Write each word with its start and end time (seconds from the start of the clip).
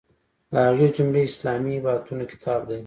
له 0.53 0.59
هغې 0.67 0.87
جملې 0.97 1.21
اسلامي 1.29 1.73
عبادتونه 1.79 2.23
کتاب 2.31 2.61
دی. 2.69 2.77